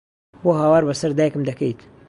[0.43, 1.79] بۆ هاوار بەسەر دایکم دەکەیت؟!